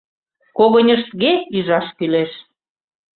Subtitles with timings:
[0.57, 2.31] Когыньыштге ӱжаш кӱлеш.